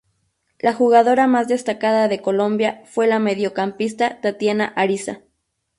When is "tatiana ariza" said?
4.19-5.21